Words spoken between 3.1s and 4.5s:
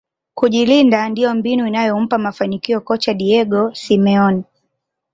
diego simeone